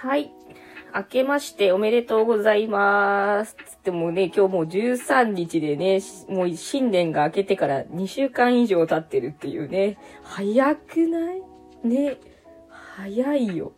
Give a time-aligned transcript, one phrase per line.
[0.00, 0.30] はい。
[0.94, 3.56] 明けましておめでとうございます。
[3.66, 9.98] つってもね、今日もう13日でね、もう新年が明けてから2週間以上経ってるっていうね。
[10.22, 11.42] 早くない？
[11.82, 12.16] ね。
[12.70, 13.72] 早いよ。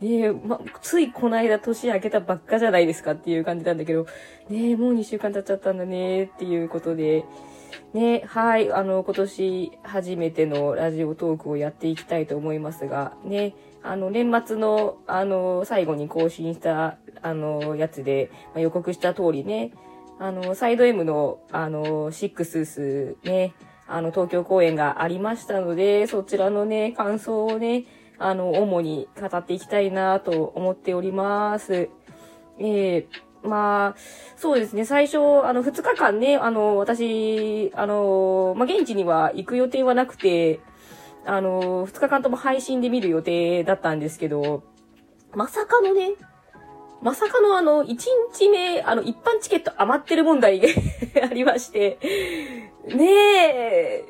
[0.00, 4.06] ねま、ついこの間年明けたばっかじゃないですかっていう感じなんだけど、
[4.48, 7.26] ねもう2週間経っちゃったんだねっていうことで、
[7.92, 13.54] ね、はい、あの、今年初めてのラジオトークをやっていきたいと思いますが、ね、
[13.86, 19.72] あの、年末の、あの、最後に更新した、あの、やつで、まあ予告した通りね、
[20.18, 23.54] あの、サイド M の、あの、シックススね、
[23.86, 27.84] あの、東京公演がありましたので、そちらのね、感想をね、
[28.18, 31.88] あの、主に語っていきたいなと思っております。
[32.58, 33.94] えー、まあ、
[34.36, 40.60] そうですね、最初、あの、2日間ね、あの、私、あの、まあ、現地には行く予定はなくて、
[41.26, 44.62] あの、2日間とも配信で見る予定だったんですけど、
[45.34, 46.12] まさかのね、
[47.02, 47.96] まさかのあの、1
[48.32, 50.68] 日目、あの、一般チケット余ってる問題が
[51.22, 51.98] ありまして、
[52.86, 54.04] ねえ、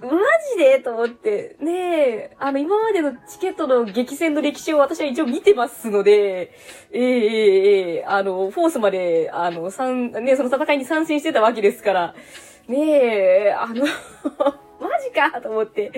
[0.00, 0.10] マ
[0.54, 6.52] ジでと思って、ねえ、あの、今までのチケットの激戦の歴史を私は一応見てますので、
[6.92, 12.14] ええええええあの、フォースまで、あの、参、ね、その戦いに参戦してたわけですから、
[12.68, 13.86] ねえ、あの、
[14.80, 15.92] マジかと思って、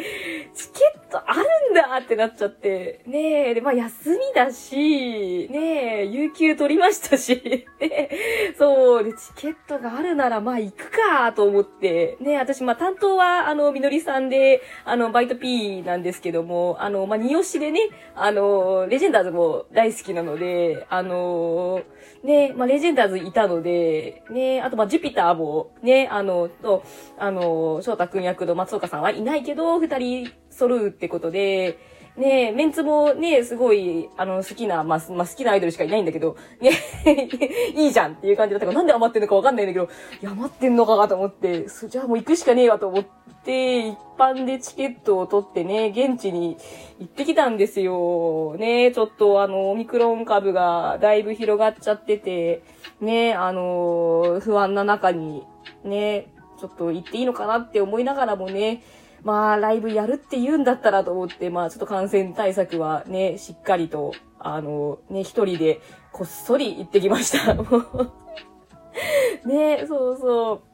[0.55, 1.43] チケットある
[1.73, 8.11] んだってなっちゃって、ねえ、で、まあ休みだし、ねえ、有給取りましたし、 ね
[8.57, 17.81] そう、で、チケットがあるならまあ行くかと思って、ねえ、私、まあ担当は、あの、みのりさんで、あの、バイト P なんですけども、あの、まあ、二押しでね、
[18.15, 21.83] あの、レジェンダーズも大好きなので、あの、
[22.23, 26.83] ねえ、まあ、レジェンダーズいたので、ねえ、あと、まあ、ジュピターも、ねえ、あの、と、
[27.19, 31.79] あの、翔太くん役の松岡さんはいないけど、二人揃うってことで、
[32.17, 36.71] ねメンツもね、すごい、あの、好きな、まあ、まあ、好きなアイドルしかいないんだけど、ね、
[37.75, 39.89] いいじゃんっていう感じだったから、なんで余ってんのかわかんないんだけど、
[40.25, 43.05] 余ってんのかと思って、そじゃあもう行くしかねえわと思っ
[43.45, 46.57] て、一般でチケットを取ってね、現地に
[47.01, 48.55] 行ってきたんですよ。
[48.59, 52.63] ね、ちょっとあの、オミクロン株がだいぶ広がっちゃってて、
[53.01, 55.45] ね、あの、不安な中に、
[55.85, 56.29] ね、
[56.61, 58.83] ちょっと行っていいのかなって思いながらもね、
[59.23, 65.81] まあ、ライブやるって言うんだったらと思って、まあ、ちょっと感染対策はね、しっかりと、あの、ね、一人で
[66.13, 67.55] こっそり行ってきました。
[69.45, 70.70] ね、そうそう。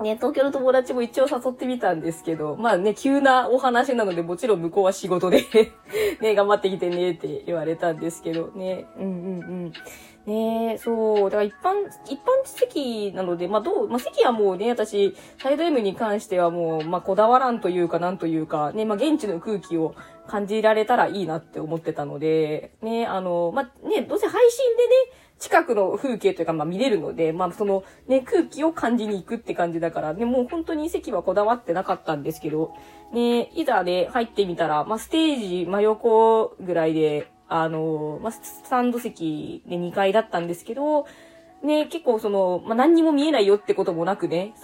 [0.00, 5.44] ね、東京の友達も一応誘ってみたんですけど、まあね、急なお話なので、もちろん向こうは仕事で
[6.22, 9.72] ね、頑張ってきてねって言われたんですけど、ね、うんうんうん。
[10.26, 11.72] ねそう、だから一般、
[12.06, 19.94] 一般席なので、まあどう、まあ席はもうね、私、サイド M に関してはもう、まあこだわらんというか、なんというか、ね、まあ現地の空気を
[20.28, 32.74] 感じられたらいいなって思ってたので、ね、あの、まね、どうせ配信でね、近くの風景というか、ま見れるので、まあそのね、空気を感じに行くって感じだから、ね、もう本当に席はこだわってなかったんですけど、
[33.12, 41.06] ね、いざね、入ってみたら、まあステージ真横ぐらいで、あの、まあスタンド席で2階だったんですけど、
[41.62, 44.54] ね、結構その、まあ、何にも見えないよってこともなくね、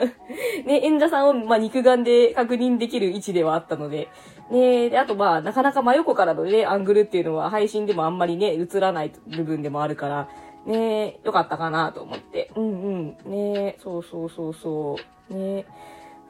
[0.64, 4.08] ね、演者さんを、ま、肉眼で確認できる位置ではあったので、
[4.50, 10.28] ね、で、あとまあ、なかなか真横からのね、アングルっていうのは配信でもあんまりね、映らない部分でもあるから、
[10.66, 12.50] ね、よかったかなと思って。
[12.56, 13.30] うんうん。
[13.30, 14.96] ね、そうそうそうそ
[15.30, 15.34] う。
[15.34, 15.66] ね、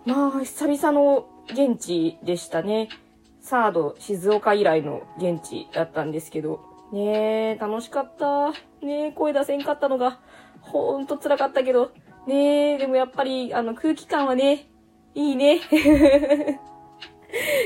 [0.05, 2.89] まあ、久々の現地でしたね。
[3.41, 6.61] サード、静岡以来の現地だったんですけど、
[6.93, 8.51] ねえ、楽しかった。
[8.85, 10.21] ねえ、声出せんかったのが、
[10.61, 11.93] ほんと辛かったけど、
[12.27, 14.69] ねえ、でもやっぱり、あの、空気感はね、
[15.15, 15.61] いいね。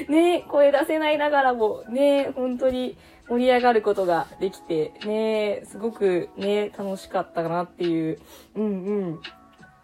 [0.08, 2.96] ねえ、声出せないながらも、ねえ、本当に
[3.28, 8.18] 盛り上がることができて、ねえ、すごくね、楽しかったかなっていう、
[8.54, 9.20] うん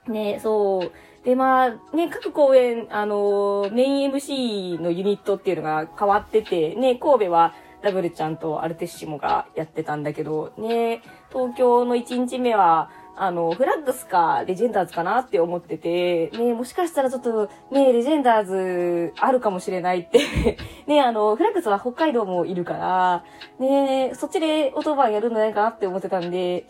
[0.06, 0.12] うん。
[0.12, 0.92] ねえそう。
[1.24, 20.20] で、まあ、ね、各公演、あのメイン MC のユニットっていうのが変わってて、ね、神戸はダブルちゃんとアルテッシモがやってたんだけど、ね、東京の1日目は、あの、フラッグスかレジェンダーズかなって思ってて、ね、もしかしたらちょっと、ね、レジェンダーズあるかもしれないって。
[20.86, 23.24] ね、あの、フラッグスは北海道もいるから、
[23.58, 26.66] ね、そっちでオートバーやるんじゃないかなって思ってたんで、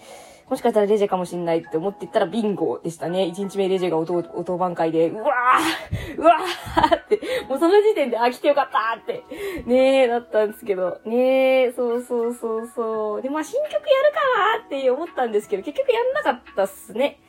[0.50, 3.32] もしかしたらレジェかもしんないって思っていったらビンゴでしたね。
[3.32, 9.25] 1日目レジェがお,お当番会で、うわーうわーって、もうその時点で、あ、来てよかったって、
[9.64, 13.23] ねえ、だったんですけど、ねえ、そうそうそうそう。
[13.23, 17.20] で、まあ新曲やるかなって思ったんですけど、結局やんなかったっすね。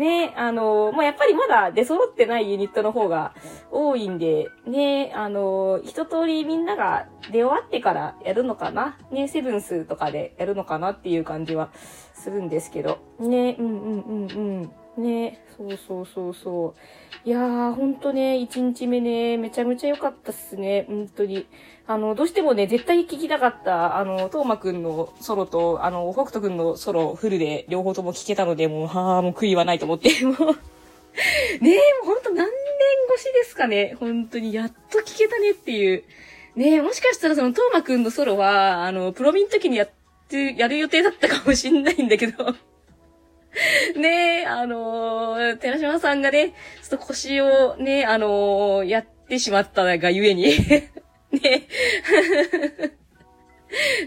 [0.00, 3.34] ね、あの、まあ、やっぱりまだ出揃ってないユニットの方が
[3.70, 8.96] 多いんで、ね、あの、一通りみんなが出終わってからやるのかな？
[9.10, 11.68] ね、セブンスとかでやるのかなっていう感じは
[12.14, 12.98] するんですけど。
[13.18, 15.02] ね、うんうんうんうん。
[15.04, 16.74] ね、そうそうそうそ
[17.24, 17.28] う。
[17.28, 21.46] いやー、ほんとね、1日目ね、めちゃめちゃ良かったっすね、本当に。
[21.90, 30.34] あの、どうしてもね、絶対聞きたかった、あの、トーマくんのソロと、あの、北斗くんのソロ、フルで両方とも聞けたので、もう、はー、もう悔いはないと思って、もう
[31.60, 31.76] ねえ、
[32.06, 32.52] もうほんと何年
[33.12, 33.96] 越しですかね。
[33.98, 36.04] 本当に、やっと聞けたねっていう。
[36.54, 39.90] ねえ、もしかしたらその、トーマくんのソロは、あの、プロミン時にやっ
[40.28, 42.54] て、やる予定だったかもしんないんだけど
[43.98, 46.50] ねえ、あのー、寺島さんがね、
[46.88, 50.54] ちょっと腰をね、あのー、やってしまったがゆえに
[51.32, 51.66] ね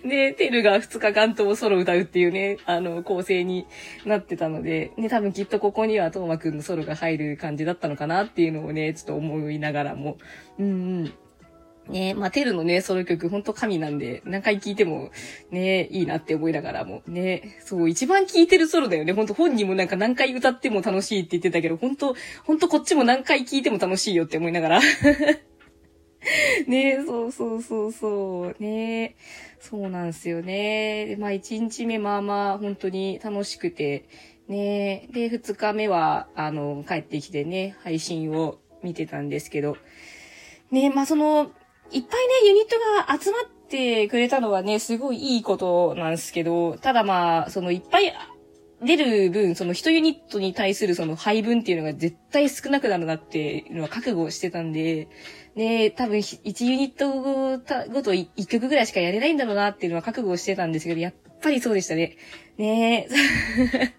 [0.03, 3.65] で、 テルが2日間ともソロ歌うっていうね、あの、構成に
[4.05, 10.17] なってたので、ね、多分きっとここにはトーマくんのソロが入る感じだったのかなっていうのをね、ちょっと思いながらも、
[10.59, 10.69] うんう
[11.03, 11.13] ん。
[11.89, 15.11] ねまあ、テルのね、ソロ曲、ほんと神なんで、何回聴いても、
[15.51, 19.11] ね、いいなって思いながらも、ね、そう、一番聴いてるソロだよね。
[19.11, 22.15] ほんと本人もなんか何回歌っても楽しいって言ってたけど、ほんと、
[22.45, 24.81] ほんとこっちも何回聴いても楽しいよって思いながら。
[26.67, 28.55] ねえそうそうそうそう。
[28.59, 29.15] ねえ
[29.59, 31.05] そうなんすよね。
[31.05, 34.05] で、まあ、一日目まあまあ、本当に楽しくて、
[34.47, 39.77] ねえで、二日目は、あの、帰ってきてね、配信を見てたんですけど、
[40.71, 41.51] ねえまあ、その、
[41.91, 42.77] いっぱいね、ユニット
[43.07, 48.13] が集まってくれたのはね、すごいいいことなんですけど、ただまあ、そのいっぱい
[48.85, 55.07] 出る分、その一ユニットに対するその配分っていうのが絶対少なくなるなっていうのは覚悟してたんで、
[55.55, 57.11] ね多分1ユニット
[57.91, 62.17] ごと1曲ぐらいしかやれないんだろうなっていうのは覚悟してたんですけど、やっぱりそうでしたね。
[62.57, 63.93] ねえ。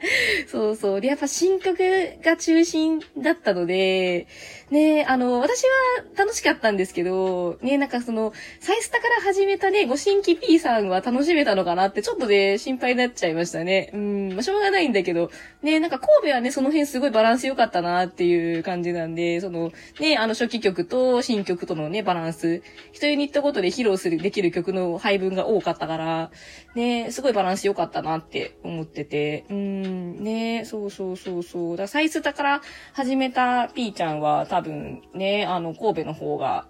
[0.46, 1.00] そうそう。
[1.00, 1.76] で、やっぱ新曲
[2.22, 4.26] が中心だったので、
[4.70, 5.68] ね、あの、私は
[6.16, 13.90] 楽しかったんですけど、ね、なんかその、サイスタから始めたね、ご新規 P さんは楽しめたのかなって、ちょっとね、心配になっちゃいましたね。
[13.94, 15.30] うん、まあ、しょうがないんだけど、
[15.62, 22.62] ね、なんか神戸はね、その辺すごいバランス良かったなっていう感じなんで、その、ね、あの初期曲と新曲とのね、バランス、
[22.92, 26.30] 一ユニットごとで披露する、できる曲の配分が多かったから、
[26.74, 31.76] ね、すごいバランス良かったなって思ってて、うん、ね、そうそうそうそう。
[31.76, 32.60] だサイスタから
[32.92, 36.66] 始めた P ちゃんは多分ね、あの、神戸の方が、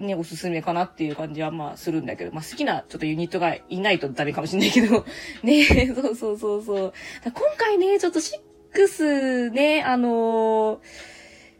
[0.00, 5.04] ね、おすすめかなっていう感じはまあするんだけど、まあ好きなちょっとユニットがいないとダメかもしれないけど、
[5.44, 5.64] ね、
[5.94, 6.92] そうそうそうそう。
[7.24, 10.78] 今回ね、ちょっと6ね、あのー、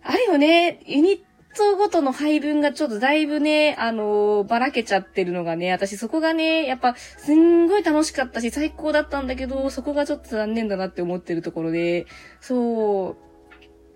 [0.03, 1.21] あれよね、ユニッ
[1.57, 12.07] トごとの配分がちょっとだいぶね、あのー、ばらけちゃってるのがね、私そこがね、やっぱすんごい楽しかったし最高だったんだけど、そこがちょっと残念だなって思ってるところで、
[12.41, 13.28] そう、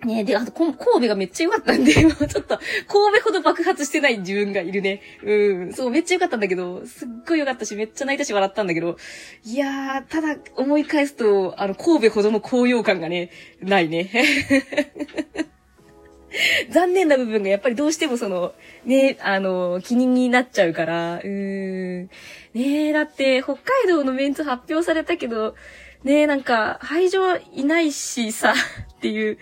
[0.06, 2.58] ねで、あと、神戸がめっちゃ良かったんで、 もうちょっと、
[2.88, 5.00] 神戸ほど爆発してない自分がいるね。
[5.22, 5.72] うん。
[5.72, 8.96] そう、めっちゃ良かったんだけど、すっごい良かったし、めっちゃ泣いたし笑ったんだけど、
[9.44, 14.10] いやー、ただ、思い返すと、あの、神戸ほどの高揚感がね、ないね。
[16.70, 22.11] 残念な部分がやっぱりどうしてもその、ね、あの、気になっちゃうから、うーん。
[22.55, 25.55] ねえだって、北海道のメンツ発表されたけど、
[26.05, 28.55] ねえなんか、排除いないしさ、
[28.96, 29.38] っていう。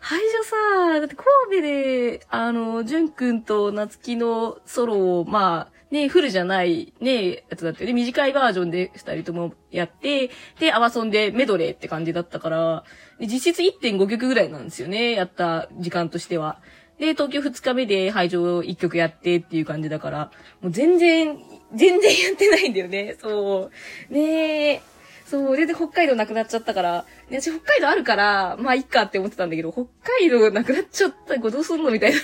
[0.00, 7.92] 排除さ、だって神戸で、あの、じゅんくんとなつきのソロを、まあ、ね、フルじゃない、ね、やつだったよね。
[7.92, 12.84] 短いバージョンで二人ともやって、で、アワソンでメドレーって感じだったから、
[13.20, 15.12] 実質1.5曲ぐらいなんですよね。
[15.12, 16.60] やった時間としては。
[16.98, 21.38] で、東京2日目で排除1曲やってっていう感じだから、もう全然、
[21.74, 23.16] 全然やってないんだよね。
[23.20, 23.70] そ
[24.10, 24.14] う。
[24.14, 24.82] ねえ。
[25.26, 29.86] そう、で、で、北海道なくなっちゃったから、ね、私北海道あるから、まあ、いっかって思ってたんだけど、北
[30.18, 32.18] 海道なくなっちゃった、これどうすんのみたいな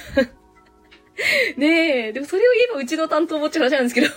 [1.57, 4.07] ねえ、でもそれを言えばうちの担当もっちゃ話なんですけど。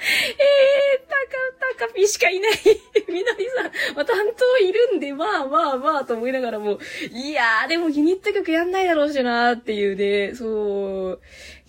[0.00, 1.16] えー、た
[1.76, 2.52] か、たかぴしかいない。
[3.08, 6.78] みなりさん、まあ、担当いるんで、まあまあまあと思いながらも、
[7.12, 11.17] いやー、でもユニット曲やんないだろうしなーっていうね、そう。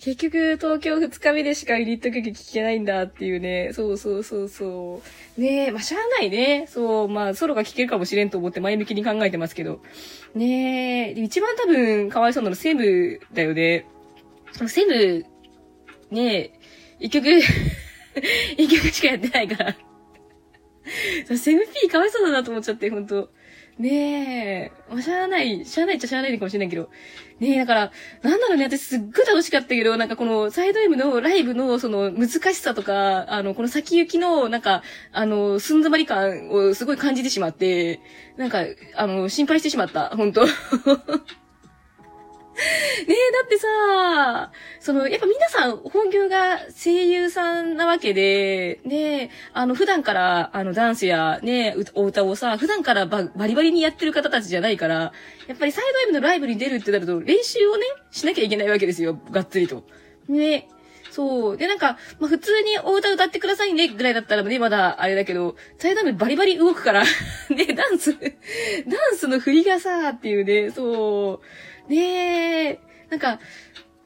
[0.00, 5.02] 結局、東京2日目でしかユニット曲聴けないんだっていうね、そうそうそうそ
[5.36, 5.40] う。
[5.40, 6.66] ねえ、まあ、しゃあないね。
[6.68, 9.82] そう、まあ、ソロが聴けるかもしれんと思って前向きに考えてますけど。
[10.34, 13.84] ねえ、一番多分、かわいそうなのセブだよね。
[14.66, 15.26] セブ、
[16.10, 16.52] ねえ、
[16.98, 17.28] 一曲
[18.56, 19.76] 一曲しかやってないから。
[21.36, 23.30] セムピーかわいそうだなと思っちゃって、ほんと。
[23.80, 26.90] ねえ、まあ、しゃあない、しゃあないっちゃしゃあないのかもしれないけど。
[27.38, 34.82] ねえ、だから、なんだろうね、私すっごい楽しかったけど、なんかこのサイド M のライブのその難しさとか、あの、この先行きの、なんか、
[35.12, 38.00] あの、寸詰まり感をすごい感じてしまって、
[38.36, 38.64] なんか、
[38.96, 40.44] あの、心配してしまった、本当
[43.06, 55.12] ねえ、だってさ、その、やっぱ皆さん本業が声優さんなわけで、ねあの、普段から、あの、ダンスやね、お歌をさ、普段からババリバリにやってる方たちじゃないから、
[55.46, 59.84] やっぱりサイド M のライブに出るってなると、練習をね、しなきゃいけないわけですよ、がっつりと。
[60.28, 60.68] ね
[61.10, 61.56] そう。
[61.56, 67.04] で、なんか、まあ、普通にお歌歌ってくださいね、ぐらいだったらね、まだあれだけど、サイド M バリバリ動くから
[67.50, 71.46] ね、ダンスダンスの振りがさ、っていうね、そう。
[71.90, 72.80] ねえ、
[73.10, 73.40] なんか、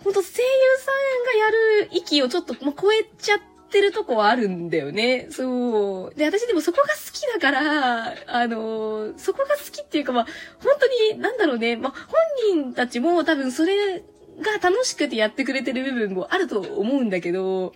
[0.03, 0.33] ほんと声優
[0.79, 5.29] さんがやる域をちょっと、ま超えちゃってるとこはあるんだよね。
[5.31, 6.15] そう。
[6.15, 10.27] で、私でもそこが好きだから、あの、そこが好きっていうか、まあ、
[10.63, 14.01] 本当に、なんだろうね、まあ、本人たちも多分それ
[14.41, 17.75] が楽しくてやってくれてる部分もあると思うんだけど、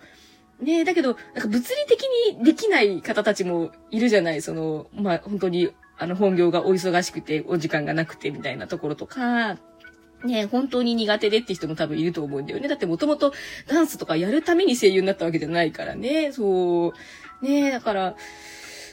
[0.61, 2.03] ねえだけど、なんか物理的
[2.37, 4.43] にできない方たちもいるじゃない。
[4.43, 9.59] その、まあ、本当に、あの、本業がお忙しくて、お時間がなくて、みたいなところとか、
[10.25, 12.69] ね、本当に苦手でって人も多分いると思うんだよね。
[12.69, 13.33] だってもともと
[13.69, 16.33] ダンスとかやるために声優になったわけじゃないからね。
[16.33, 17.45] そう。
[17.45, 18.17] ねだから、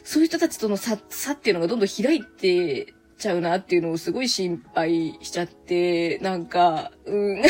[0.04, 7.42] そういう人たちとの差、差っていうのがどんどん開いてちゃうなっていうのをすごい心配しちゃって、なんか、うん。
[7.46, 7.50] ね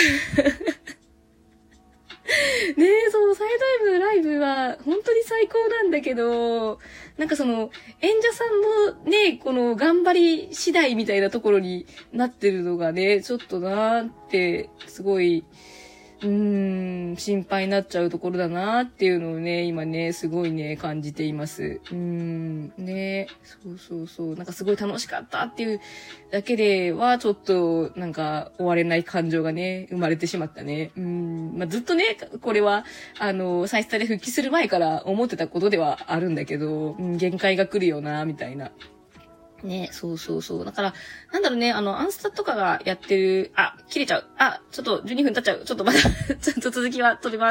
[2.77, 3.49] え、そう、サイ
[3.81, 6.79] ド M のライブは本当に最高なんだけど、
[7.17, 7.69] なんかその、
[8.01, 10.13] 演者さんのね、この頑張
[10.47, 15.45] り次第みたいなところになってるのがね、ちょっとなーって、すごい、
[16.25, 21.81] うーん、心配になっちゃうところだなっていうのをね、今ね、すごいね、感じています。
[21.91, 25.79] うん、ね、そうそうそう、なんかすごい楽しかったっていう
[26.31, 30.91] だけでは、ちょっと、なんか、終われない感情がね、生まれてしまったね。
[30.97, 32.85] うん、まあ、ずっとね、これは、
[33.19, 38.71] あの、再スタで復帰する前から思ってたことではあるんだけど、うん、限界が来るよな、みたいな。
[39.65, 40.65] ね、そうそうそう。
[40.65, 40.93] だから、
[41.33, 44.27] なんだろうね、あの、アンスタとかがやってる、あ、切れちゃう。
[44.37, 45.65] あ、ちょっと12分経っちゃう。
[45.65, 45.99] ちょっとまだ
[46.39, 47.43] ちょっと続きは飛びます。